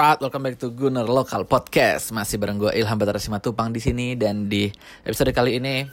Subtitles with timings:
[0.00, 2.08] Alright, welcome back to Gunner Local Podcast.
[2.16, 4.64] Masih bareng gue Ilham Batara Simatupang di sini dan di
[5.04, 5.84] episode kali ini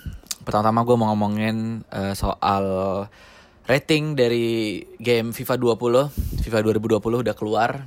[0.47, 2.63] pertama-tama gue mau ngomongin uh, soal
[3.67, 6.39] rating dari game FIFA 20.
[6.39, 7.83] FIFA 2020 udah keluar.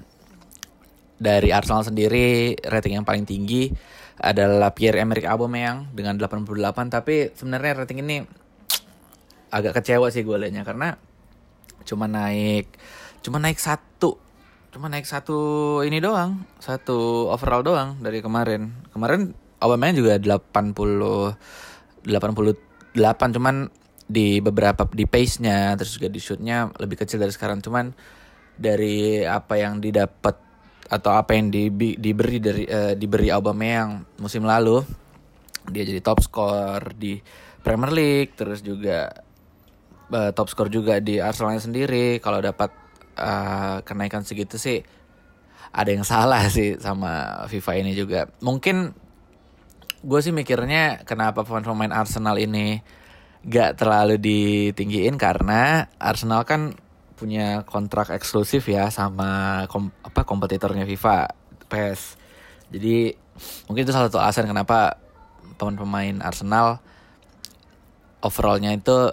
[1.17, 3.73] Dari Arsenal sendiri rating yang paling tinggi
[4.21, 6.53] adalah Pierre-Emerick Aubameyang dengan 88
[7.01, 8.21] tapi sebenarnya rating ini
[9.57, 11.01] agak kecewa sih gue liatnya karena
[11.89, 12.77] cuma naik
[13.25, 14.30] cuma naik satu
[14.71, 15.39] cuma naik satu
[15.83, 18.71] ini doang satu overall doang dari kemarin.
[18.95, 23.69] Kemarin Aubameyang juga 80 88 cuman
[24.11, 27.63] di beberapa di pace-nya terus juga di shoot-nya lebih kecil dari sekarang.
[27.63, 27.93] Cuman
[28.55, 30.37] dari apa yang didapat
[30.91, 34.83] atau apa yang di, diberi dari uh, diberi Aubameyang musim lalu
[35.71, 37.23] dia jadi top score di
[37.63, 39.13] Premier League terus juga
[40.11, 42.19] uh, top score juga di Arsenal sendiri.
[42.19, 42.80] Kalau dapat
[43.21, 44.81] uh, kenaikan segitu sih
[45.71, 48.27] ada yang salah sih sama FIFA ini juga.
[48.43, 48.91] Mungkin
[50.01, 52.81] gue sih mikirnya kenapa pemain-pemain Arsenal ini
[53.45, 56.77] gak terlalu ditinggiin karena Arsenal kan
[57.17, 61.37] punya kontrak eksklusif ya sama kom apa kompetitornya FIFA
[61.69, 62.01] PES.
[62.73, 63.13] Jadi
[63.69, 64.97] mungkin itu salah satu alasan kenapa
[65.61, 66.81] pemain-pemain Arsenal
[68.25, 69.13] overallnya itu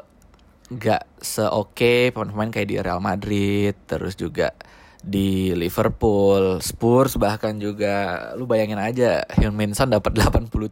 [0.67, 4.51] gak seoke pemain-pemain kayak di Real Madrid terus juga
[4.99, 10.67] di Liverpool, Spurs bahkan juga lu bayangin aja Hyun Min Son dapat 87.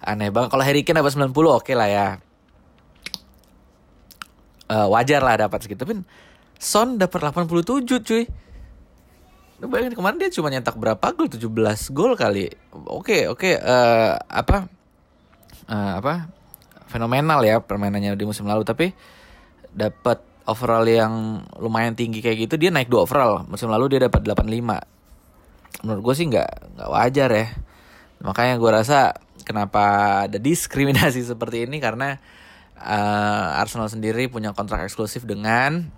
[0.00, 2.08] Aneh banget kalau Harry Kane dapat 90 oke okay lah ya.
[4.70, 6.00] Uh, wajar lah dapat segitu tapi
[6.56, 8.24] Son dapat 87 cuy.
[9.60, 11.28] Lu bayangin kemarin dia cuma nyetak berapa gol?
[11.28, 12.48] 17 gol kali.
[12.88, 14.56] Oke, okay, oke okay, uh, eh, apa
[15.68, 16.39] uh, apa
[16.90, 18.90] fenomenal ya permainannya di musim lalu tapi
[19.70, 20.18] dapat
[20.50, 23.46] overall yang lumayan tinggi kayak gitu dia naik dua overall.
[23.46, 27.46] Musim lalu dia dapat 85 menurut gue sih nggak nggak wajar ya.
[28.20, 29.14] Makanya gue rasa
[29.46, 29.84] kenapa
[30.28, 32.18] ada diskriminasi seperti ini karena
[32.80, 35.88] uh, Arsenal sendiri punya kontrak eksklusif dengan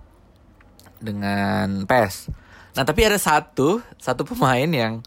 [1.03, 2.31] dengan PES
[2.73, 5.05] nah tapi ada satu satu pemain yang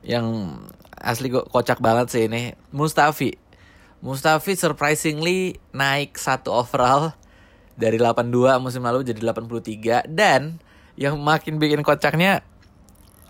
[0.00, 0.56] yang
[0.96, 3.36] asli kocak banget sih ini Mustafi
[3.98, 7.18] Mustafi surprisingly naik satu overall
[7.74, 10.62] dari 82 musim lalu jadi 83 dan
[10.98, 12.42] yang makin bikin kocaknya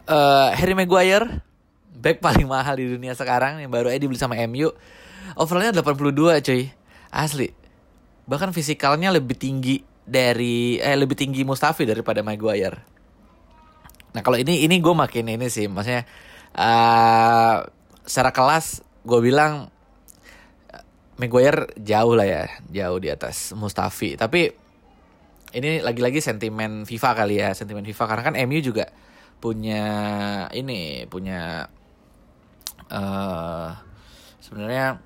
[0.09, 1.45] uh, Harry Maguire
[1.99, 4.73] back paling mahal di dunia sekarang yang baru aja dibeli sama MU
[5.37, 6.63] overallnya 82 cuy.
[7.09, 7.49] Asli.
[8.29, 12.85] Bahkan fisikalnya lebih tinggi dari eh lebih tinggi Mustafi daripada Maguire.
[14.13, 15.69] Nah kalau ini ini gue makin ini sih.
[15.69, 16.05] Maksudnya
[16.57, 17.65] uh,
[18.05, 19.73] secara kelas gue bilang
[21.19, 24.15] Maguire jauh lah ya, jauh di atas Mustafi.
[24.15, 24.55] Tapi
[25.51, 28.87] ini lagi-lagi sentimen FIFA kali ya, sentimen FIFA karena kan MU juga
[29.43, 29.85] punya
[30.55, 31.67] ini, punya
[32.91, 33.71] uh,
[34.39, 35.03] sebenarnya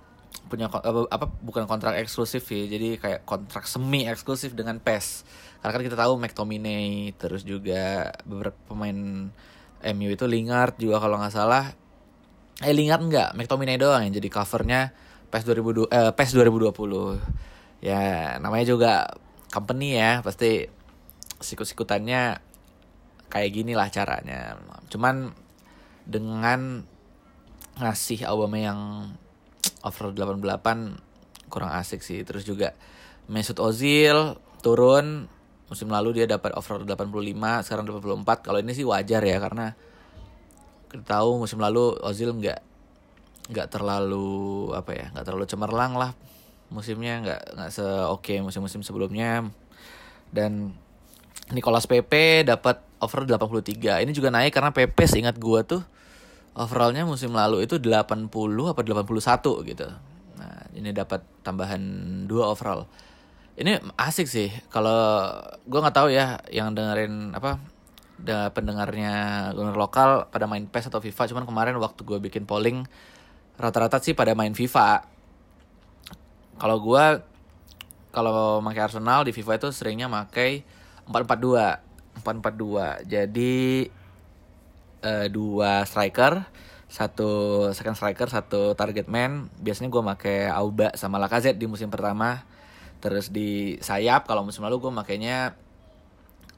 [0.52, 5.24] punya apa bukan kontrak eksklusif sih, jadi kayak kontrak semi eksklusif dengan PES.
[5.64, 9.32] Karena kan kita tahu McTominay terus juga beberapa pemain
[9.96, 11.72] MU itu Lingard juga kalau nggak salah.
[12.60, 14.92] Eh Lingard nggak, McTominay doang yang jadi covernya
[15.32, 18.92] PES 2020 eh, PES 2020 ya namanya juga
[19.48, 20.68] company ya pasti
[21.42, 22.38] sikut-sikutannya
[23.32, 24.60] kayak gini lah caranya.
[24.92, 25.32] Cuman
[26.04, 26.84] dengan
[27.80, 28.80] ngasih album yang
[29.80, 32.20] over 88 kurang asik sih.
[32.22, 32.76] Terus juga
[33.26, 35.26] Mesut Ozil turun
[35.72, 39.72] musim lalu dia dapat over 85 sekarang 84 kalau ini sih wajar ya karena
[40.92, 42.71] kita tahu musim lalu Ozil nggak
[43.50, 46.14] nggak terlalu apa ya nggak terlalu cemerlang lah
[46.72, 49.44] musimnya nggak nggak se oke musim-musim sebelumnya.
[50.32, 50.72] Dan
[51.52, 55.84] Nicolas Pepe dapat over 83 ini juga naik karena Pepe seingat gua tuh
[56.56, 58.32] overallnya musim lalu itu 80
[58.72, 59.88] apa 81 gitu.
[60.40, 61.82] Nah ini dapat tambahan
[62.24, 62.88] dua overall.
[63.52, 64.48] Ini asik sih.
[64.72, 65.36] Kalau
[65.68, 67.60] gua nggak tahu ya yang dengerin apa
[68.54, 71.28] pendengarnya gunner lokal pada main PES atau FIFA.
[71.28, 72.86] Cuman kemarin waktu gue bikin polling
[73.62, 75.06] rata-rata sih pada main FIFA.
[76.58, 77.04] Kalau gue
[78.10, 80.66] kalau pakai Arsenal di FIFA itu seringnya pakai
[81.06, 82.18] 442.
[82.26, 83.08] 442.
[83.08, 83.88] Jadi
[85.00, 86.44] uh, dua striker,
[86.90, 87.30] satu
[87.72, 89.48] second striker, satu target man.
[89.62, 92.44] Biasanya gue pakai Auba sama Lacazette di musim pertama.
[93.00, 95.56] Terus di sayap kalau musim lalu gue makainya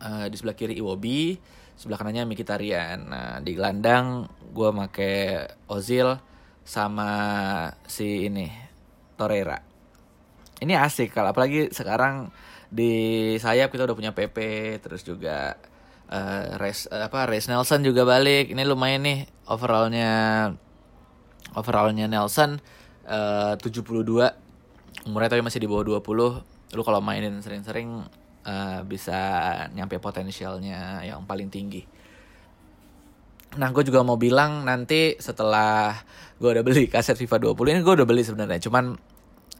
[0.02, 1.38] uh, di sebelah kiri Iwobi,
[1.78, 2.98] sebelah kanannya Mkhitaryan.
[3.08, 6.18] Nah, di gelandang gue pakai Ozil,
[6.64, 7.10] sama
[7.84, 8.48] si ini
[9.14, 9.60] Torreira.
[10.58, 12.32] Ini asik kalau apalagi sekarang
[12.72, 14.36] di sayap kita udah punya PP
[14.80, 15.60] terus juga
[16.08, 18.50] uh, Reis uh, apa Reis Nelson juga balik.
[18.50, 20.10] Ini lumayan nih overallnya
[21.54, 22.58] overallnya Nelson
[23.06, 23.84] uh, 72
[25.04, 28.02] umurnya tapi masih di bawah 20 lu kalau mainin sering-sering
[28.48, 29.20] uh, bisa
[29.76, 31.86] nyampe potensialnya yang paling tinggi.
[33.54, 35.94] Nah, gue juga mau bilang nanti setelah
[36.44, 39.00] gue udah beli kaset FIFA 20 ini gue udah beli sebenarnya, cuman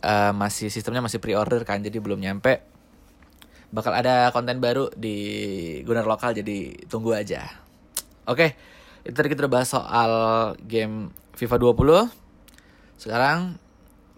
[0.04, 2.60] uh, masih sistemnya masih pre-order kan, jadi belum nyampe.
[3.72, 5.16] Bakal ada konten baru di
[5.88, 7.48] Gunner lokal, jadi tunggu aja.
[8.28, 8.52] Oke,
[9.00, 10.12] itu tadi kita udah bahas soal
[10.60, 11.08] game
[11.40, 13.00] FIFA 20.
[13.00, 13.56] Sekarang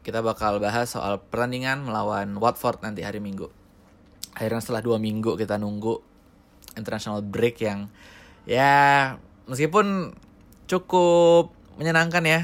[0.02, 3.50] kita bakal bahas soal pertandingan melawan Watford nanti hari Minggu.
[4.36, 5.96] Akhirnya setelah dua minggu kita nunggu
[6.76, 7.88] international break yang
[8.44, 9.16] ya
[9.48, 10.12] meskipun
[10.68, 12.40] cukup menyenangkan ya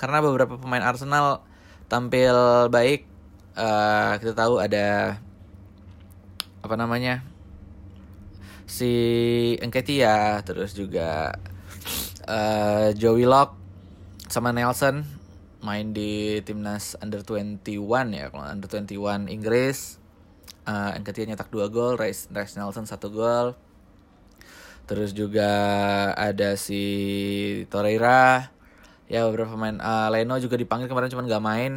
[0.00, 1.44] karena beberapa pemain Arsenal
[1.92, 2.32] tampil
[2.72, 3.04] baik
[3.52, 5.20] uh, kita tahu ada
[6.64, 7.20] apa namanya
[8.64, 8.92] si
[9.60, 11.36] Enketia terus juga
[12.24, 13.60] uh, Joey Lock
[14.32, 15.04] sama Nelson
[15.60, 17.60] main di timnas under 21
[18.16, 20.00] ya kalau under 21 Inggris
[20.64, 23.52] uh, Enketia nyetak dua gol Rice, Rice Nelson satu gol
[24.90, 25.46] Terus juga
[26.18, 26.82] ada si
[27.70, 28.50] Torreira.
[29.10, 31.72] Ya beberapa pemain uh, Leno juga dipanggil kemarin cuman gak main.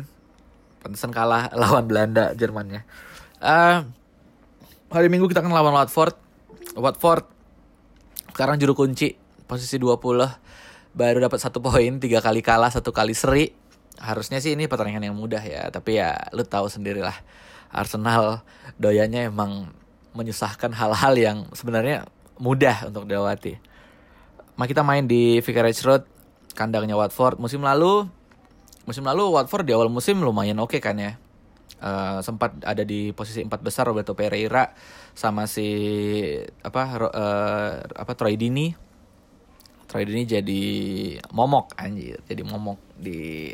[0.85, 2.85] Pantesan kalah lawan Belanda Jermannya.
[3.41, 3.89] Uh,
[4.93, 6.13] hari Minggu kita akan lawan Watford.
[6.77, 7.25] Watford
[8.29, 9.17] sekarang juru kunci
[9.49, 9.97] posisi 20
[10.93, 13.53] baru dapat satu poin tiga kali kalah satu kali seri
[14.01, 17.13] harusnya sih ini pertandingan yang mudah ya tapi ya lu tahu sendirilah
[17.73, 18.45] Arsenal
[18.77, 19.73] doyanya emang
[20.13, 22.05] menyusahkan hal-hal yang sebenarnya
[22.37, 23.57] mudah untuk dilewati.
[24.53, 26.05] Ma kita main di Vicarage Road,
[26.53, 28.07] kandangnya Watford musim lalu.
[28.83, 31.15] Musim lalu Watford di awal musim lumayan oke okay kan ya.
[31.83, 34.71] Uh, sempat ada di posisi empat besar Roberto Pereira
[35.11, 35.67] sama si
[36.63, 38.71] apa uh, apa Troy Dini.
[39.87, 40.63] Troy Dini jadi
[41.35, 43.51] momok anjir, jadi momok di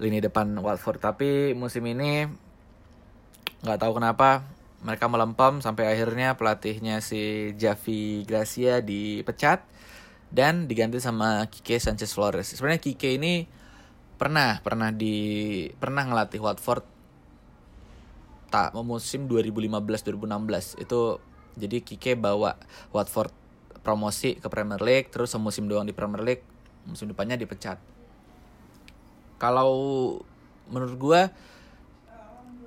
[0.00, 1.00] lini depan Watford.
[1.00, 2.24] Tapi musim ini
[3.62, 4.46] nggak tahu kenapa
[4.82, 9.66] mereka melempem sampai akhirnya pelatihnya si Javi Gracia dipecat
[10.28, 12.52] dan diganti sama Kike Sanchez Flores.
[12.52, 13.48] Sebenarnya Kike ini
[14.18, 16.84] pernah pernah di pernah ngelatih Watford
[18.48, 21.00] tak musim 2015-2016 itu
[21.54, 22.56] jadi Kike bawa
[22.90, 23.30] Watford
[23.84, 26.44] promosi ke Premier League terus semusim doang di Premier League
[26.88, 27.78] musim depannya dipecat.
[29.38, 29.70] Kalau
[30.68, 31.20] menurut gue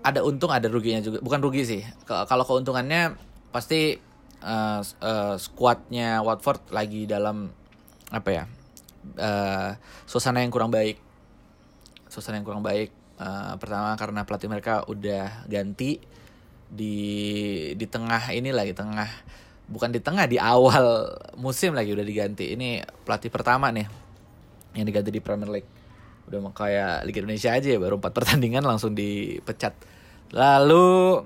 [0.02, 3.14] ada untung ada ruginya juga bukan rugi sih kalau keuntungannya
[3.54, 4.02] pasti
[4.42, 7.50] uh, uh, squadnya Watford lagi dalam
[8.12, 8.44] apa ya
[9.18, 9.70] uh,
[10.06, 11.00] suasana yang kurang baik.
[12.12, 16.02] Suasana yang kurang baik uh, pertama karena pelatih mereka udah ganti
[16.72, 16.96] di
[17.76, 19.08] di tengah ini lagi tengah
[19.72, 22.52] bukan di tengah di awal musim lagi udah diganti.
[22.54, 23.88] Ini pelatih pertama nih
[24.76, 25.70] yang diganti di Premier League.
[26.28, 29.76] Udah kayak Liga Indonesia aja ya baru empat pertandingan langsung dipecat.
[30.32, 31.20] Lalu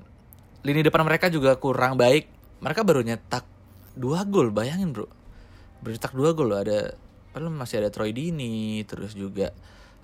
[0.66, 2.35] lini depan mereka juga kurang baik
[2.66, 3.46] mereka baru nyetak
[3.94, 5.06] dua gol bayangin bro.
[5.86, 6.58] Baru nyetak dua gol loh.
[6.58, 6.98] Ada
[7.30, 9.54] padahal masih ada Troy Dini terus juga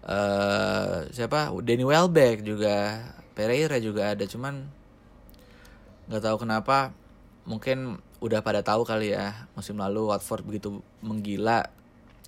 [0.07, 1.51] uh, siapa?
[1.59, 3.03] Danny Welbeck juga
[3.35, 4.23] Pereira juga ada.
[4.31, 4.63] Cuman
[6.07, 6.95] nggak tahu kenapa
[7.51, 11.67] mungkin udah pada tahu kali ya musim lalu Watford begitu menggila.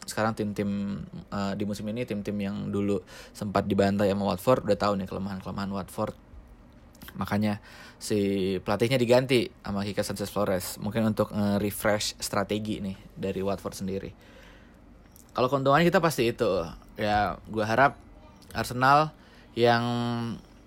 [0.02, 0.98] Sekarang tim-tim
[1.30, 2.98] uh, di musim ini tim-tim yang dulu
[3.30, 6.23] sempat dibantai sama Watford udah tahu nih kelemahan-kelemahan Watford
[7.14, 7.60] makanya
[8.00, 10.76] si pelatihnya diganti sama Kika Sanchez Flores.
[10.80, 14.10] Mungkin untuk nge-refresh strategi nih dari Watford sendiri.
[15.34, 16.62] Kalau keuntungannya kita pasti itu.
[16.94, 17.98] Ya gue harap
[18.54, 19.10] Arsenal
[19.58, 19.82] yang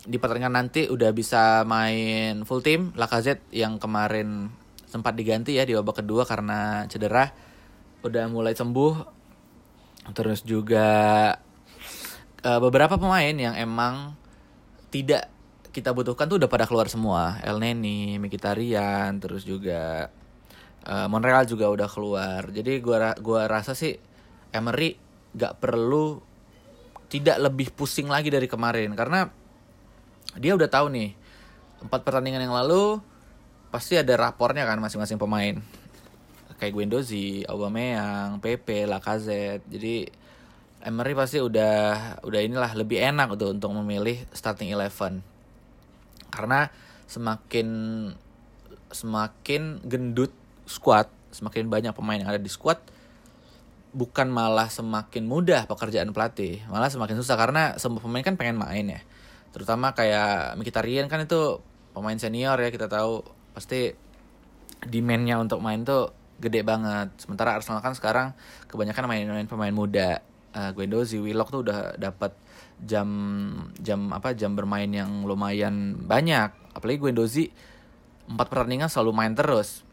[0.07, 2.91] di pertandingan nanti udah bisa main full team.
[2.97, 4.51] Lacazette yang kemarin
[4.87, 7.31] sempat diganti ya di babak kedua karena cedera
[8.03, 9.15] udah mulai sembuh.
[10.15, 10.87] Terus juga
[12.43, 14.15] uh, beberapa pemain yang emang
[14.91, 15.27] tidak
[15.71, 17.39] kita butuhkan tuh udah pada keluar semua.
[17.43, 20.11] El Neni, Mkhitaryan, terus juga
[20.87, 22.47] uh, Monreal juga udah keluar.
[22.49, 23.95] Jadi gua gua rasa sih
[24.51, 24.95] Emery
[25.37, 26.23] gak perlu
[27.07, 29.31] tidak lebih pusing lagi dari kemarin karena
[30.35, 31.15] dia udah tahu nih
[31.87, 32.99] empat pertandingan yang lalu
[33.71, 35.55] pasti ada rapornya kan masing-masing pemain
[36.57, 39.61] kayak Guendouzi, Aubameyang, Pepe, Lacazette.
[39.69, 40.09] Jadi
[40.81, 45.21] Emery pasti udah udah inilah lebih enak untuk untuk memilih starting eleven.
[46.29, 46.69] Karena
[47.07, 47.67] semakin
[48.91, 50.31] semakin gendut
[50.67, 52.79] squad, semakin banyak pemain yang ada di squad,
[53.95, 58.85] bukan malah semakin mudah pekerjaan pelatih, malah semakin susah karena semua pemain kan pengen main
[58.87, 59.01] ya.
[59.55, 61.63] Terutama kayak Mkhitaryan kan itu
[61.95, 63.25] pemain senior ya kita tahu
[63.57, 63.95] pasti
[64.85, 67.09] demandnya untuk main tuh gede banget.
[67.17, 68.27] Sementara Arsenal kan sekarang
[68.69, 70.21] kebanyakan main-main pemain muda.
[70.57, 72.33] Uh, Guendouzi, Willock tuh udah dapat
[72.81, 73.05] jam
[73.77, 76.49] jam apa jam bermain yang lumayan banyak.
[76.73, 77.53] Apalagi Guendouzi
[78.25, 79.85] empat pertandingan selalu main terus.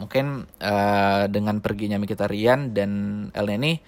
[0.00, 2.90] Mungkin uh, dengan perginya Mkhitaryan dan
[3.36, 3.80] El Neni,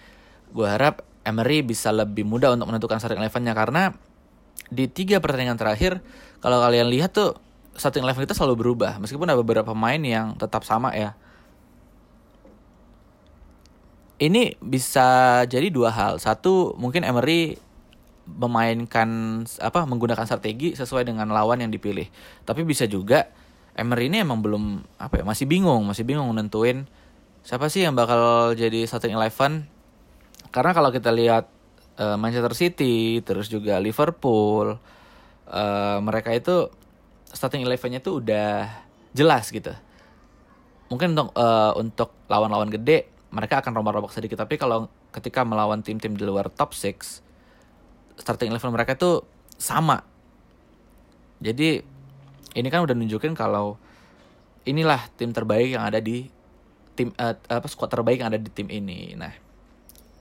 [0.53, 3.93] gue harap Emery bisa lebih mudah untuk menentukan starting elevennya karena
[4.69, 6.01] di tiga pertandingan terakhir
[6.45, 7.37] kalau kalian lihat tuh
[7.77, 11.17] starting eleven kita selalu berubah meskipun ada beberapa pemain yang tetap sama ya
[14.19, 16.19] ini bisa jadi dua hal.
[16.19, 17.59] Satu mungkin Emery
[18.29, 22.11] memainkan apa menggunakan strategi sesuai dengan lawan yang dipilih.
[22.45, 23.31] Tapi bisa juga
[23.79, 26.91] Emery ini emang belum apa ya masih bingung masih bingung nentuin
[27.47, 29.71] siapa sih yang bakal jadi starting eleven.
[30.53, 31.49] Karena kalau kita lihat
[31.97, 34.77] uh, Manchester City, terus juga Liverpool,
[35.49, 36.69] uh, mereka itu
[37.29, 38.69] starting elevennya tuh udah
[39.13, 39.73] jelas gitu.
[40.89, 46.17] Mungkin untuk uh, untuk lawan-lawan gede mereka akan rombak-rombak sedikit, tapi kalau ketika melawan tim-tim
[46.17, 47.25] di luar top 6
[48.19, 49.23] starting eleven mereka tuh
[49.55, 50.03] sama.
[51.39, 51.79] Jadi
[52.59, 53.79] ini kan udah nunjukin kalau
[54.67, 56.27] inilah tim terbaik yang ada di
[56.99, 59.15] tim uh, apa squad terbaik yang ada di tim ini.
[59.15, 59.31] Nah,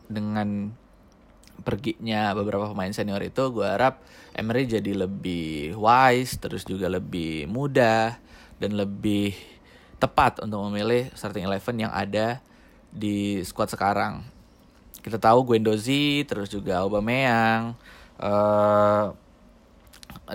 [0.06, 0.70] dengan
[1.66, 3.98] perginya beberapa pemain senior itu gue harap
[4.38, 8.14] Emery jadi lebih wise terus juga lebih mudah
[8.62, 9.34] dan lebih
[9.98, 12.46] tepat untuk memilih starting eleven yang ada
[12.92, 14.24] di squad sekarang.
[15.02, 17.78] Kita tahu Guendouzi terus juga Aubameyang,
[18.20, 19.16] uh,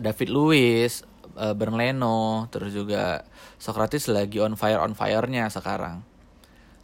[0.01, 1.05] David Luiz,
[1.37, 3.27] uh, Bernleno, terus juga
[3.61, 6.01] Socrates lagi on fire on fire-nya sekarang.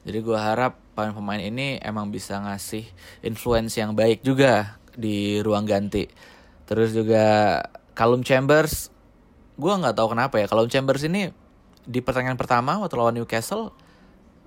[0.04, 2.86] Jadi gue harap pemain-pemain ini emang bisa ngasih
[3.24, 6.08] influence yang baik juga di ruang ganti.
[6.68, 7.60] Terus juga
[7.96, 8.92] Callum Chambers,
[9.56, 10.46] gue nggak tahu kenapa ya.
[10.46, 11.32] Callum Chambers ini
[11.88, 13.72] di pertandingan pertama waktu lawan Newcastle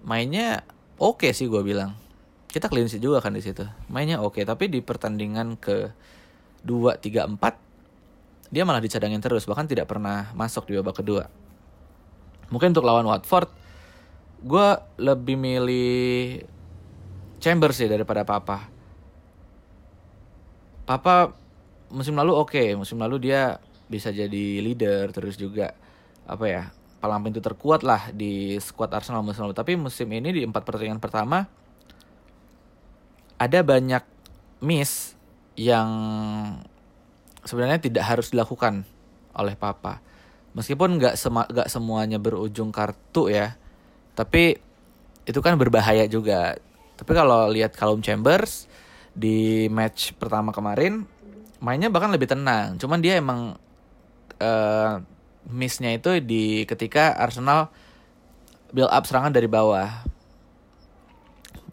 [0.06, 0.62] mainnya
[1.02, 1.98] oke okay sih gue bilang.
[2.52, 3.66] Kita clean sheet juga kan di situ.
[3.90, 5.90] Mainnya oke, okay, tapi di pertandingan ke
[6.68, 11.32] 2 3 4 dia malah dicadangin terus, bahkan tidak pernah masuk di babak kedua.
[12.52, 13.48] Mungkin untuk lawan Watford
[14.44, 14.68] gue
[15.00, 16.44] lebih milih
[17.40, 18.68] Chambers sih daripada Papa.
[20.84, 21.32] Papa
[21.88, 22.76] musim lalu oke, okay.
[22.76, 25.76] musim lalu dia bisa jadi leader terus juga
[26.28, 26.64] apa ya
[27.02, 29.58] palang pintu terkuat lah di squad Arsenal musim lalu.
[29.58, 31.50] Tapi musim ini di empat pertandingan pertama
[33.42, 34.06] ada banyak
[34.62, 35.18] miss
[35.58, 35.90] yang
[37.42, 38.86] sebenarnya tidak harus dilakukan
[39.34, 39.98] oleh Papa.
[40.54, 43.58] Meskipun nggak sema gak semuanya berujung kartu ya,
[44.14, 44.62] tapi
[45.26, 46.54] itu kan berbahaya juga.
[47.02, 48.70] Tapi kalau lihat Callum Chambers
[49.18, 51.04] di match pertama kemarin
[51.58, 52.78] mainnya bahkan lebih tenang.
[52.78, 53.58] Cuman dia emang
[54.38, 54.96] uh,
[55.50, 57.74] missnya itu di ketika Arsenal
[58.76, 60.06] build up serangan dari bawah.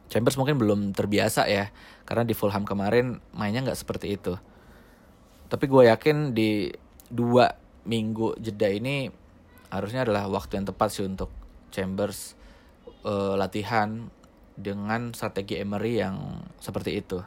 [0.08, 1.68] Chambers mungkin belum terbiasa ya
[2.08, 4.40] karena di Fulham kemarin mainnya nggak seperti itu.
[5.48, 6.72] Tapi gue yakin di
[7.08, 7.52] dua
[7.88, 9.08] minggu jeda ini
[9.68, 11.28] harusnya adalah waktu yang tepat sih untuk
[11.68, 12.36] Chambers
[13.04, 14.08] uh, latihan
[14.56, 17.20] dengan strategi Emery yang seperti itu.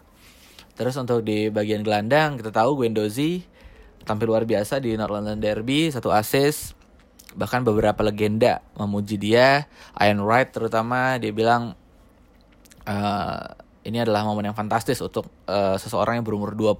[0.74, 3.46] Terus untuk di bagian gelandang kita tahu Guendouzi
[4.04, 6.78] tampil luar biasa di North London Derby, satu assist.
[7.32, 9.66] Bahkan beberapa legenda memuji dia,
[9.96, 11.80] Ian Wright terutama dia bilang
[12.84, 13.44] uh,
[13.88, 16.76] ini adalah momen yang fantastis untuk uh, seseorang yang berumur 20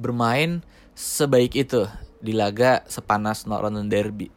[0.00, 0.64] bermain
[0.96, 1.84] sebaik itu
[2.20, 4.32] di laga sepanas North London Derby.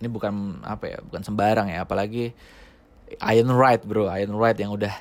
[0.00, 2.32] Ini bukan apa ya bukan sembarang ya apalagi
[3.34, 4.06] Iron Wright bro.
[4.14, 4.94] Iron Wright yang udah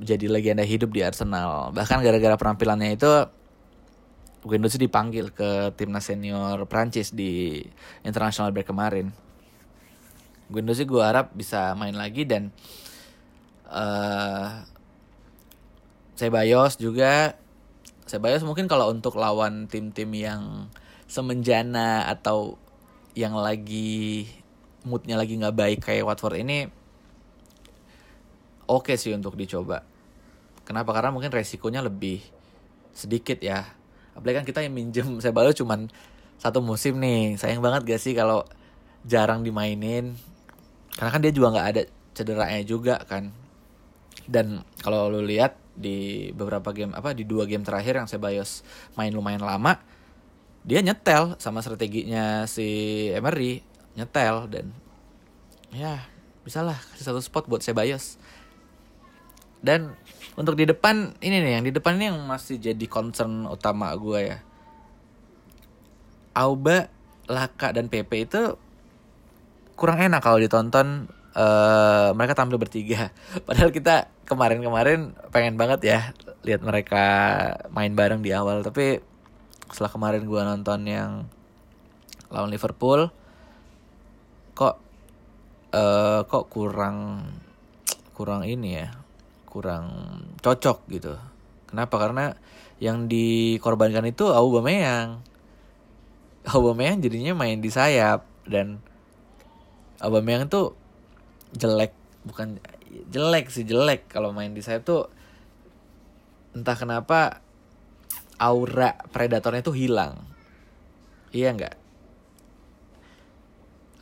[0.00, 1.72] jadi legenda hidup di Arsenal.
[1.72, 3.10] Bahkan gara-gara penampilannya itu
[4.46, 7.58] Guendouzi dipanggil ke timnas senior Prancis di
[8.06, 9.10] international break kemarin
[10.46, 12.54] Guendouzi gue harap bisa main lagi dan
[13.66, 14.62] uh,
[16.14, 17.34] Ceballos juga
[18.06, 20.70] Ceballos mungkin kalau untuk lawan tim-tim yang
[21.10, 22.54] semenjana atau
[23.18, 24.30] yang lagi
[24.86, 26.70] moodnya lagi nggak baik kayak Watford ini
[28.70, 29.82] oke okay sih untuk dicoba.
[30.66, 30.90] Kenapa?
[30.90, 32.22] Karena mungkin resikonya lebih
[32.90, 33.66] sedikit ya.
[34.16, 35.92] Apalagi kan kita yang minjem saya baru cuman
[36.40, 37.36] satu musim nih.
[37.36, 38.48] Sayang banget gak sih kalau
[39.04, 40.16] jarang dimainin.
[40.96, 41.82] Karena kan dia juga nggak ada
[42.16, 43.30] cederanya juga kan.
[44.26, 48.64] Dan kalau lu lihat di beberapa game apa di dua game terakhir yang Sebayos
[48.96, 49.76] main lumayan lama,
[50.64, 52.66] dia nyetel sama strateginya si
[53.12, 53.62] Emery
[53.94, 54.66] nyetel dan
[55.70, 56.00] ya
[56.42, 58.18] bisa lah kasih satu spot buat Sebayos
[59.66, 59.98] dan
[60.38, 64.20] untuk di depan ini nih yang di depan ini yang masih jadi concern utama gue
[64.30, 64.38] ya
[66.36, 66.92] Auba
[67.26, 68.54] Laka dan Pepe itu
[69.74, 73.12] kurang enak kalau ditonton uh, mereka tampil bertiga.
[73.46, 76.00] Padahal kita kemarin-kemarin pengen banget ya
[76.42, 77.04] lihat mereka
[77.72, 78.64] main bareng di awal.
[78.64, 79.00] Tapi
[79.72, 81.10] setelah kemarin gue nonton yang
[82.32, 83.12] lawan Liverpool,
[84.56, 84.76] kok
[85.72, 87.28] uh, kok kurang
[88.16, 88.92] kurang ini ya,
[89.46, 89.86] kurang
[90.44, 91.16] cocok gitu.
[91.70, 91.96] Kenapa?
[91.96, 92.36] Karena
[92.82, 95.24] yang dikorbankan itu Aubameyang.
[96.52, 98.84] Aubameyang jadinya main di sayap dan
[100.04, 100.76] Aubameyang tuh
[101.56, 102.60] jelek bukan
[103.10, 105.08] jelek sih jelek kalau main di sayap tuh
[106.56, 107.44] entah kenapa
[108.40, 110.24] aura predatornya tuh hilang
[111.32, 111.76] iya nggak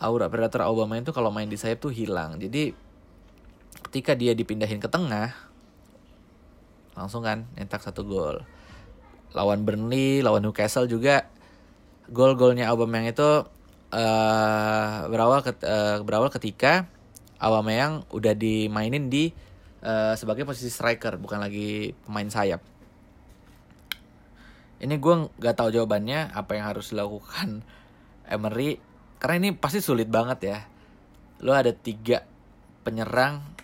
[0.02, 2.74] aura predator Obama itu kalau main di sayap tuh hilang jadi
[3.94, 5.30] ketika dia dipindahin ke tengah
[6.98, 8.42] langsung kan nyetak satu gol
[9.30, 11.30] lawan Burnley lawan Newcastle juga
[12.10, 13.46] gol-golnya Aubameyang itu
[13.94, 16.90] uh, berawal ke, uh, berawal ketika
[17.38, 19.30] Aubameyang udah dimainin di
[19.86, 22.66] uh, sebagai posisi striker bukan lagi pemain sayap.
[24.82, 27.62] Ini gue nggak tahu jawabannya apa yang harus dilakukan
[28.26, 28.82] Emery
[29.22, 30.58] karena ini pasti sulit banget ya.
[31.46, 32.26] Lo ada tiga
[32.84, 33.54] penyerang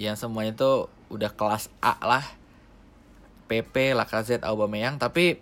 [0.00, 2.24] yang semuanya itu udah kelas A lah.
[3.44, 5.36] PP, Lacazette, Aubameyang tapi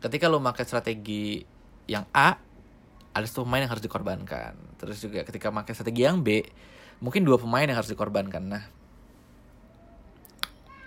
[0.00, 1.44] ketika lo pakai strategi
[1.86, 2.40] yang A
[3.16, 4.52] ada satu pemain yang harus dikorbankan.
[4.76, 6.44] Terus juga ketika pakai strategi yang B,
[7.00, 8.44] mungkin dua pemain yang harus dikorbankan.
[8.44, 8.64] Nah,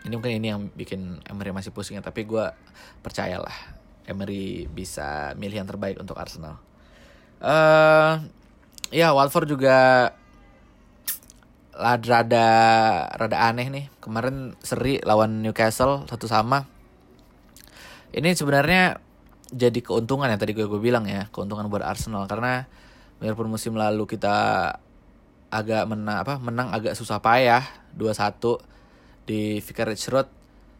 [0.05, 2.45] ini mungkin ini yang bikin Emery masih pusing ya, tapi gue
[3.01, 6.61] percayalah Emery bisa milih yang terbaik untuk Arsenal.
[7.41, 8.21] Uh,
[8.93, 10.11] ya Watford juga
[11.79, 12.47] rada
[13.15, 13.85] rada aneh nih.
[14.03, 16.67] Kemarin seri lawan Newcastle satu sama.
[18.11, 18.99] Ini sebenarnya
[19.49, 22.27] jadi keuntungan ya tadi gue gue bilang ya keuntungan buat Arsenal.
[22.27, 22.67] Karena
[23.23, 24.35] biarpun musim lalu kita
[25.49, 27.65] agak menang apa menang agak susah payah
[27.97, 28.61] 2-1
[29.25, 30.27] di Vicarage Road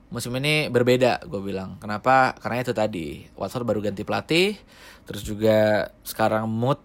[0.09, 1.77] musim ini berbeda gue bilang.
[1.81, 2.37] Kenapa?
[2.37, 4.57] Karena itu tadi Watford baru ganti pelatih
[5.05, 6.77] terus juga sekarang mood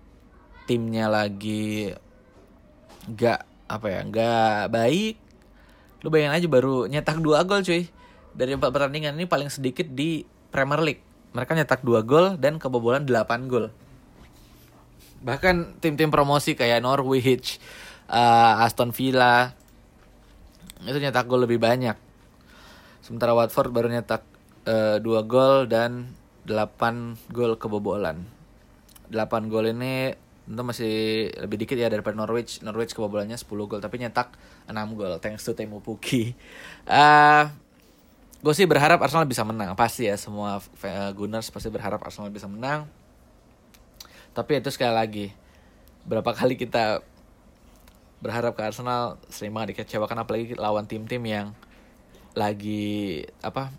[0.65, 1.93] timnya lagi
[3.05, 5.15] gak apa ya gak baik
[6.05, 7.91] lu bayangin aja baru nyetak dua gol cuy
[8.35, 10.23] dari empat pertandingan ini paling sedikit di
[10.55, 13.75] Premier League mereka nyetak 2 gol dan kebobolan 8 gol.
[15.27, 17.59] Bahkan tim-tim promosi kayak Norwich,
[18.07, 19.51] uh, Aston Villa
[20.87, 21.99] itu nyetak gol lebih banyak.
[23.03, 24.23] Sementara Watford baru nyetak
[24.71, 26.15] uh, 2 gol dan
[26.47, 28.23] 8 gol kebobolan.
[29.11, 32.61] 8 gol ini tentu masih lebih dikit ya daripada Norwich.
[32.61, 34.37] Norwich kebobolannya 10 gol tapi nyetak
[34.69, 35.17] 6 gol.
[35.21, 36.37] Thanks to Temu Puki.
[36.85, 37.49] Uh,
[38.45, 39.73] gue sih berharap Arsenal bisa menang.
[39.73, 40.61] Pasti ya semua
[41.17, 42.85] Gunners pasti berharap Arsenal bisa menang.
[44.37, 45.27] Tapi itu sekali lagi
[46.05, 47.01] berapa kali kita
[48.21, 50.29] berharap ke Arsenal sering banget dikecewakan.
[50.29, 51.57] Apalagi lawan tim-tim yang
[52.37, 53.71] lagi apa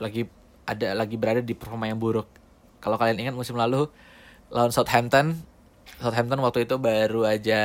[0.00, 0.24] lagi
[0.64, 2.26] ada lagi berada di performa yang buruk.
[2.82, 3.86] Kalau kalian ingat musim lalu
[4.50, 5.49] lawan Southampton
[6.00, 7.62] Southampton waktu itu baru aja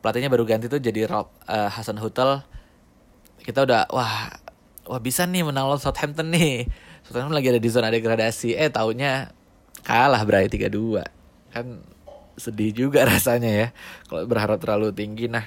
[0.00, 2.40] pelatihnya baru ganti tuh jadi Rob uh, Hasan Hutel
[3.44, 4.32] kita udah wah
[4.88, 6.68] wah bisa nih menang lawan Southampton nih.
[7.04, 8.56] Southampton lagi ada di zona degradasi.
[8.56, 9.32] Eh taunya
[9.84, 11.04] kalah berarti 3-2.
[11.52, 11.84] Kan
[12.34, 13.68] sedih juga rasanya ya
[14.08, 15.28] kalau berharap terlalu tinggi.
[15.28, 15.44] Nah,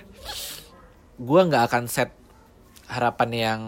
[1.18, 2.14] gue nggak akan set
[2.88, 3.62] harapan yang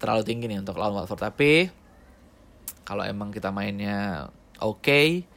[0.00, 1.20] terlalu tinggi nih untuk lawan Watford.
[1.20, 1.68] Tapi
[2.88, 4.32] kalau emang kita mainnya
[4.64, 5.28] oke, okay,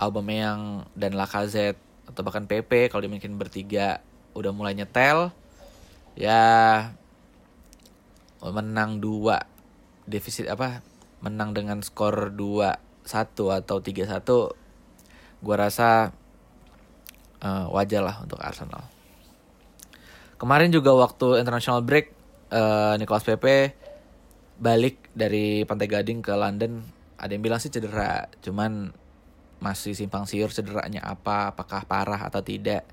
[0.00, 1.76] Aubameyang dan Lacazette
[2.08, 4.00] atau bahkan PP kalau dimiliki bertiga
[4.32, 5.28] udah mulai nyetel,
[6.16, 6.40] ya
[8.40, 9.44] menang dua
[10.08, 10.80] defisit apa
[11.20, 14.56] menang dengan skor dua satu atau tiga satu
[15.44, 16.16] gua rasa
[17.44, 18.88] uh, wajar lah untuk Arsenal.
[20.40, 22.16] Kemarin juga waktu international break
[22.48, 23.76] uh, Nicolas Pepe
[24.56, 26.84] balik dari Pantai Gading ke London
[27.20, 28.92] ada yang bilang sih cedera cuman
[29.60, 32.84] masih simpang siur cederanya apa apakah parah atau tidak.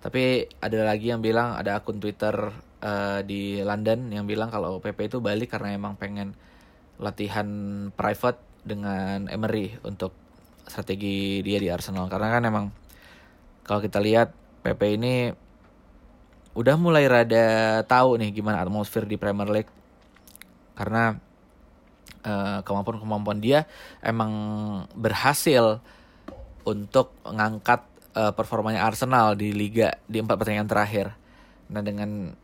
[0.00, 2.32] Tapi ada lagi yang bilang ada akun Twitter
[2.80, 6.32] uh, di London yang bilang kalau PP itu balik karena emang pengen
[6.96, 7.48] latihan
[7.92, 10.16] private dengan Emery untuk
[10.64, 12.08] strategi dia di Arsenal.
[12.08, 12.66] Karena kan emang
[13.64, 14.32] kalau kita lihat
[14.64, 15.14] PP ini
[16.56, 19.72] udah mulai rada tahu nih gimana atmosfer di Premier League.
[20.72, 21.12] Karena
[22.24, 23.68] uh, kemampuan-kemampuan dia
[24.04, 24.32] emang
[24.92, 25.80] berhasil
[26.64, 31.16] untuk mengangkat uh, performanya Arsenal di liga di empat pertandingan terakhir.
[31.70, 32.34] Nah dengan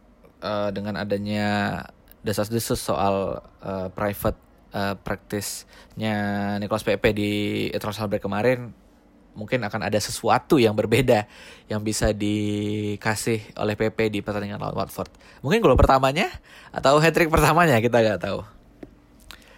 [0.41, 1.83] uh, dengan adanya
[2.27, 4.39] desas-desus soal uh, private
[4.75, 6.15] uh, practice-nya
[6.59, 7.31] Nicholas Pepe di
[7.71, 8.75] international break kemarin
[9.37, 11.29] mungkin akan ada sesuatu yang berbeda
[11.69, 15.13] yang bisa dikasih oleh PP di pertandingan lawan Watford.
[15.45, 16.33] Mungkin gol pertamanya
[16.73, 18.56] atau hat trick pertamanya kita nggak tahu.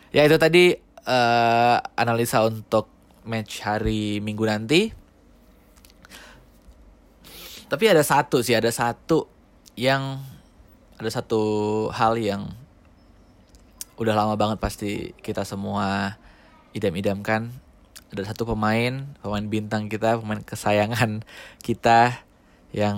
[0.09, 0.73] Ya itu tadi
[1.05, 2.89] uh, analisa untuk
[3.29, 4.91] match hari Minggu nanti.
[7.69, 9.29] Tapi ada satu sih, ada satu
[9.77, 10.25] yang
[10.97, 11.43] ada satu
[11.93, 12.49] hal yang
[14.01, 16.17] udah lama banget pasti kita semua
[16.73, 17.51] idam-idamkan
[18.09, 21.21] ada satu pemain, pemain bintang kita, pemain kesayangan
[21.61, 22.25] kita
[22.73, 22.97] yang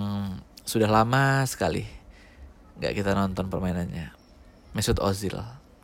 [0.63, 1.87] sudah lama sekali
[2.79, 4.15] nggak kita nonton permainannya.
[4.71, 5.35] Mesut Ozil.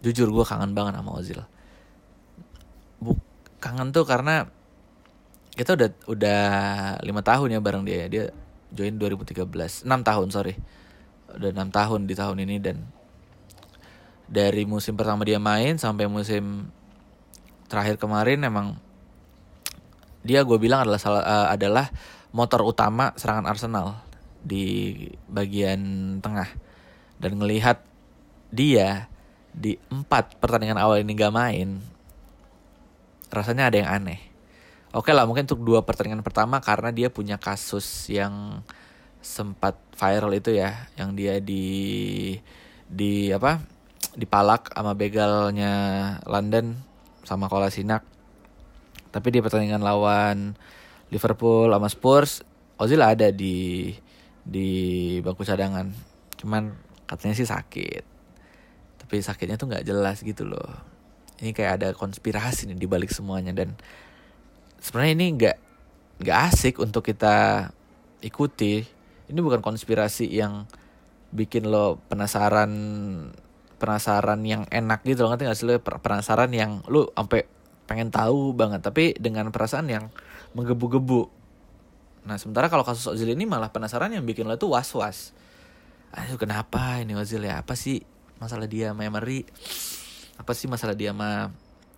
[0.06, 1.42] Jujur gue kangen banget sama Ozil.
[3.02, 3.18] Buk
[3.58, 4.46] kangen tuh karena
[5.58, 6.44] kita udah udah
[7.02, 8.06] lima tahun ya bareng dia.
[8.06, 8.24] Dia
[8.70, 10.54] join 2013, 6 tahun sorry.
[11.34, 12.88] Udah enam tahun di tahun ini dan
[14.28, 16.68] dari musim pertama dia main sampai musim
[17.72, 18.76] terakhir kemarin emang
[20.28, 21.88] dia gue bilang adalah salah, uh, adalah
[22.36, 24.04] motor utama serangan Arsenal
[24.44, 24.94] di
[25.32, 25.80] bagian
[26.20, 26.48] tengah
[27.20, 27.80] dan ngelihat
[28.52, 29.08] dia
[29.58, 31.82] di empat pertandingan awal ini gak main
[33.34, 34.22] rasanya ada yang aneh
[34.94, 38.62] oke lah mungkin untuk dua pertandingan pertama karena dia punya kasus yang
[39.20, 42.38] sempat viral itu ya yang dia di
[42.86, 43.60] di apa
[44.14, 45.74] dipalak sama begalnya
[46.30, 46.78] London
[47.26, 48.06] sama Kolasinac
[49.12, 50.54] tapi di pertandingan lawan
[51.08, 52.44] Liverpool sama Spurs,
[52.78, 53.90] Ozil ada di
[54.44, 54.70] di
[55.24, 55.90] bangku cadangan.
[56.38, 56.76] Cuman
[57.08, 58.17] katanya sih sakit.
[59.08, 60.68] Tapi sakitnya tuh nggak jelas gitu loh.
[61.40, 63.80] Ini kayak ada konspirasi nih di balik semuanya dan
[64.84, 65.58] sebenarnya ini nggak
[66.28, 67.72] nggak asik untuk kita
[68.20, 68.84] ikuti.
[69.32, 70.68] Ini bukan konspirasi yang
[71.32, 72.72] bikin lo penasaran
[73.80, 75.32] penasaran yang enak gitu loh.
[75.32, 75.80] Ngerti gak sih lo?
[75.80, 77.48] Penasaran yang lo sampai
[77.88, 80.12] pengen tahu banget tapi dengan perasaan yang
[80.52, 81.32] menggebu-gebu.
[82.28, 85.32] Nah sementara kalau kasus Ozil ini malah penasaran yang bikin lo tuh was-was.
[86.12, 87.64] Aduh kenapa ini Ozil ya?
[87.64, 88.04] Apa sih
[88.38, 89.46] masalah dia memory
[90.38, 91.50] apa sih masalah dia sama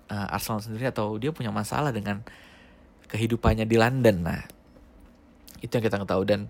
[0.08, 2.23] uh, Arsenal sendiri atau dia punya masalah dengan
[3.12, 4.17] kehidupannya di London?
[4.23, 4.41] Nah
[5.60, 6.23] itu yang kita nggak tahu.
[6.23, 6.47] Dan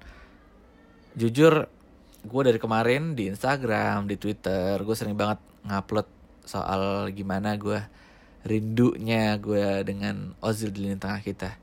[1.17, 1.65] jujur
[2.19, 6.07] gue dari kemarin di Instagram di Twitter gue sering banget ngupload
[6.43, 7.79] soal gimana gue
[8.43, 11.57] rindunya gue dengan Ozil di lini tengah kita.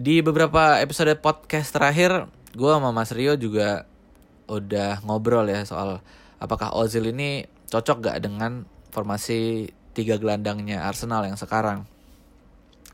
[0.00, 3.84] Di beberapa episode podcast terakhir, gue sama Mas Rio juga
[4.48, 6.00] udah ngobrol ya soal
[6.40, 11.86] apakah Ozil ini cocok gak dengan formasi tiga gelandangnya Arsenal yang sekarang.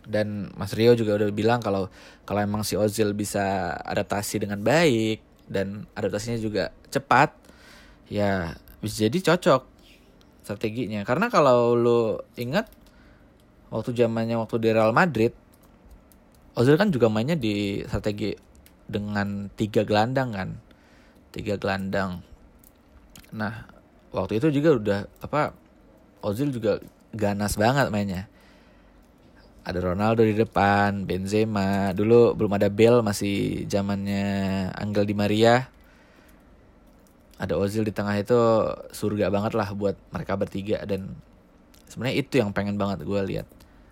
[0.06, 1.90] Dan Mas Rio juga udah bilang kalau
[2.22, 7.35] kalau emang si Ozil bisa adaptasi dengan baik dan adaptasinya juga cepat,
[8.06, 9.62] ya bisa jadi cocok
[10.46, 11.02] strateginya.
[11.02, 12.70] Karena kalau lo ingat
[13.70, 15.35] waktu zamannya waktu di Real Madrid
[16.56, 18.32] Ozil kan juga mainnya di strategi
[18.88, 20.48] dengan tiga gelandang kan?
[21.28, 22.24] Tiga gelandang
[23.32, 23.66] nah
[24.14, 25.54] waktu itu juga udah apa
[26.22, 26.82] Ozil juga
[27.14, 28.26] ganas banget mainnya
[29.66, 35.66] ada Ronaldo di depan Benzema dulu belum ada Bale masih zamannya Angel Di Maria
[37.36, 38.38] ada Ozil di tengah itu
[38.96, 41.12] surga banget lah buat mereka bertiga dan
[41.84, 43.46] sebenarnya itu yang pengen banget gue lihat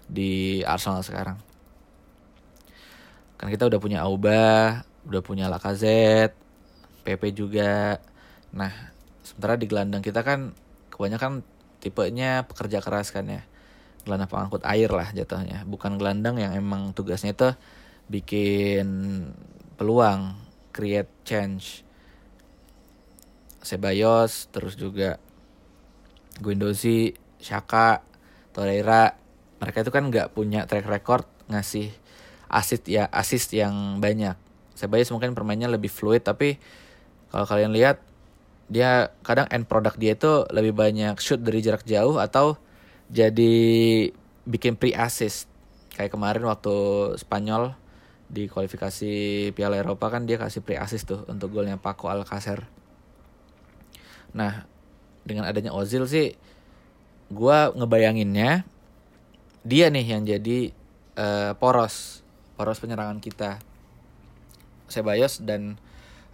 [0.09, 1.37] di Arsenal sekarang.
[3.37, 6.37] Kan kita udah punya Auba, udah punya Lacazette,
[7.05, 8.01] PP juga.
[8.55, 8.94] Nah,
[9.25, 10.53] sementara di gelandang kita kan
[10.93, 11.43] kebanyakan
[11.81, 13.43] tipenya pekerja keras kan ya.
[14.05, 17.51] Gelandang pengangkut air lah jatuhnya, bukan gelandang yang emang tugasnya itu
[18.13, 18.87] bikin
[19.81, 20.37] peluang,
[20.77, 21.85] create change
[23.65, 25.17] Sebayos terus juga
[26.37, 28.05] Guendouzi, Shaka,
[28.53, 29.17] Torreira
[29.57, 31.89] mereka itu kan nggak punya track record ngasih
[32.53, 34.37] assist ya assist yang banyak.
[34.77, 36.61] Sebayos mungkin permainnya lebih fluid tapi
[37.33, 38.05] kalau kalian lihat
[38.69, 42.57] dia kadang end product dia itu lebih banyak shoot dari jarak jauh atau
[43.13, 43.55] jadi
[44.49, 45.49] bikin pre assist
[45.95, 46.75] kayak kemarin waktu
[47.21, 47.77] Spanyol
[48.27, 49.13] di kualifikasi
[49.53, 52.67] Piala Eropa kan dia kasih pre assist tuh untuk golnya Paco Alcacer.
[54.35, 54.67] Nah,
[55.23, 56.35] dengan adanya Ozil sih
[57.31, 58.67] gue ngebayanginnya
[59.65, 60.77] dia nih yang jadi
[61.17, 62.27] uh, poros
[62.59, 63.61] poros penyerangan kita.
[64.91, 65.81] Sebayos dan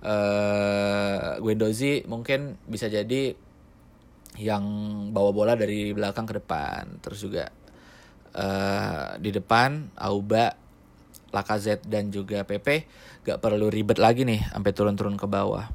[0.04, 3.34] uh, Guendouzi mungkin bisa jadi
[4.40, 4.64] yang
[5.10, 7.00] bawa bola dari belakang ke depan.
[7.02, 7.50] Terus juga
[8.36, 10.54] uh, di depan Auba,
[11.30, 12.86] Lacazette dan juga Pepe
[13.20, 15.68] gak perlu ribet lagi nih sampai turun-turun ke bawah.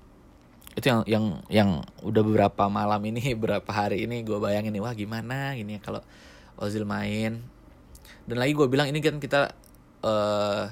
[0.75, 1.69] Itu yang yang yang
[2.03, 6.01] udah beberapa malam ini beberapa hari ini gue bayangin nih wah gimana gini ya kalau
[6.55, 7.43] Ozil main?
[8.25, 9.53] Dan lagi gue bilang ini kan kita
[10.01, 10.65] uh,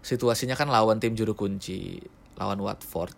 [0.00, 2.00] situasinya kan lawan tim juru kunci,
[2.36, 3.12] lawan Watford.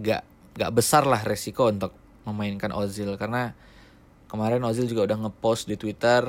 [0.00, 0.22] Gak
[0.56, 1.92] gak besar lah resiko untuk
[2.24, 3.52] memainkan Ozil karena
[4.26, 6.26] kemarin Ozil juga udah ngepost di Twitter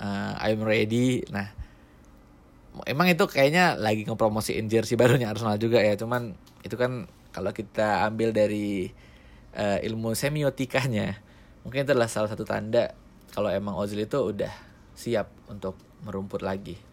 [0.00, 1.22] uh, I'm ready.
[1.30, 1.48] Nah,
[2.88, 5.94] emang itu kayaknya lagi ngepromosiin jersey barunya Arsenal juga ya.
[5.94, 8.90] Cuman itu kan kalau kita ambil dari
[9.54, 11.20] uh, ilmu semiotikanya,
[11.62, 12.96] mungkin itu adalah salah satu tanda
[13.30, 14.50] kalau emang Ozil itu udah
[14.98, 16.89] siap untuk merumput lagi.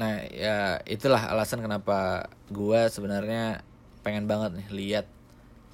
[0.00, 3.60] Nah, ya itulah alasan kenapa gua sebenarnya
[4.00, 5.06] pengen banget nih lihat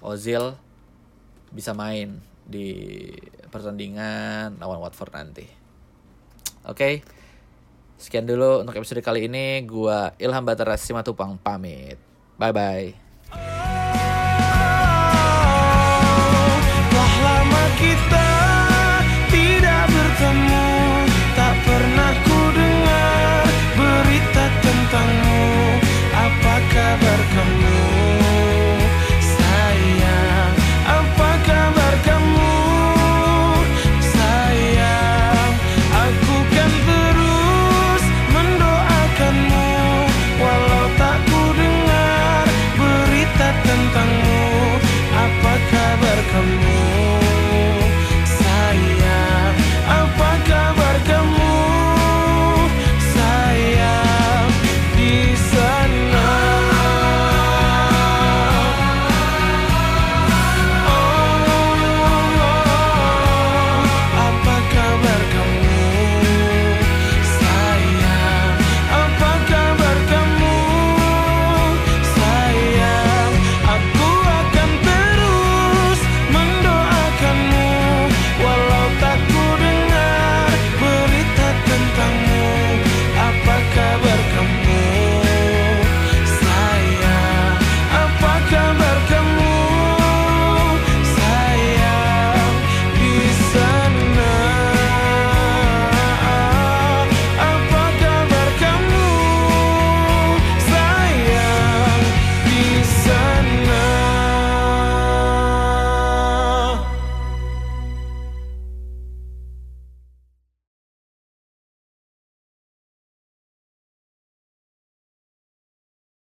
[0.02, 0.58] Ozil
[1.54, 3.06] bisa main di
[3.54, 5.46] pertandingan lawan Watford nanti.
[6.66, 6.74] Oke.
[6.74, 6.94] Okay.
[7.96, 9.62] Sekian dulu untuk episode kali ini.
[9.62, 11.96] Gua Ilham Batara Simatupang pamit.
[12.36, 13.05] Bye bye.